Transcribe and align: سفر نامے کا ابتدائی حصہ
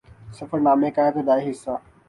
سفر 0.37 0.59
نامے 0.65 0.89
کا 0.95 1.07
ابتدائی 1.07 1.49
حصہ 1.49 1.73